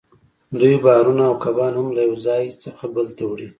دوی 0.59 0.75
بارونه 0.85 1.23
او 1.29 1.35
کبان 1.43 1.73
هم 1.79 1.87
له 1.95 2.01
یو 2.09 2.15
ځای 2.25 2.43
څخه 2.63 2.83
بل 2.95 3.07
ته 3.17 3.23
وړي 3.29 3.47